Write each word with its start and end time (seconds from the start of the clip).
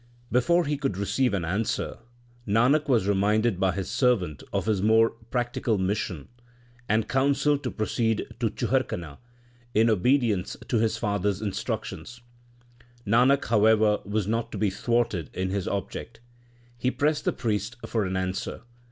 Before 0.31 0.65
he 0.65 0.77
could 0.77 0.97
receive 0.97 1.31
an 1.35 1.45
answer, 1.45 1.99
Nanak 2.47 2.89
was 2.89 3.07
reminded 3.07 3.59
by 3.59 3.73
his 3.73 3.87
servant 3.87 4.41
of 4.51 4.65
his 4.65 4.81
more 4.81 5.11
practical 5.29 5.77
mission, 5.77 6.27
and 6.89 7.07
counselled 7.07 7.61
to 7.61 7.69
proceed 7.69 8.25
to 8.39 8.49
Chuharkana 8.49 9.19
in 9.75 9.91
obedience 9.91 10.57
to 10.69 10.77
his 10.79 10.97
father 10.97 11.29
s 11.29 11.39
instructions. 11.39 12.19
Nanak, 13.05 13.45
however, 13.45 13.99
was 14.03 14.25
not 14.25 14.51
to 14.53 14.57
be 14.57 14.71
thwarted 14.71 15.29
in 15.35 15.51
his 15.51 15.67
object. 15.67 16.19
He 16.79 16.89
pressed 16.89 17.25
the 17.25 17.31
priest 17.31 17.75
for 17.85 18.03
an 18.03 18.17
answer. 18.17 18.61